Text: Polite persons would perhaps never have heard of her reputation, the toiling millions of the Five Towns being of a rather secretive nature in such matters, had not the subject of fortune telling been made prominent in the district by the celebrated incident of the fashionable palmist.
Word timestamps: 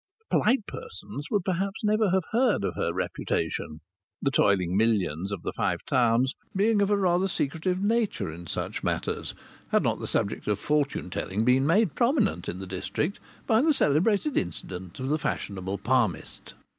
Polite 0.31 0.65
persons 0.65 1.29
would 1.29 1.45
perhaps 1.45 1.83
never 1.83 2.09
have 2.09 2.23
heard 2.31 2.63
of 2.63 2.73
her 2.73 2.91
reputation, 2.91 3.81
the 4.19 4.31
toiling 4.31 4.75
millions 4.75 5.31
of 5.31 5.43
the 5.43 5.53
Five 5.53 5.85
Towns 5.85 6.33
being 6.55 6.81
of 6.81 6.89
a 6.89 6.97
rather 6.97 7.27
secretive 7.27 7.79
nature 7.83 8.31
in 8.31 8.47
such 8.47 8.83
matters, 8.83 9.35
had 9.67 9.83
not 9.83 9.99
the 9.99 10.07
subject 10.07 10.47
of 10.47 10.57
fortune 10.57 11.11
telling 11.11 11.45
been 11.45 11.67
made 11.67 11.93
prominent 11.93 12.49
in 12.49 12.57
the 12.57 12.65
district 12.65 13.19
by 13.45 13.61
the 13.61 13.75
celebrated 13.75 14.37
incident 14.37 14.99
of 14.99 15.09
the 15.09 15.19
fashionable 15.19 15.77
palmist. 15.77 16.55